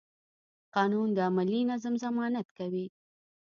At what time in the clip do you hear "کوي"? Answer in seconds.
2.57-2.85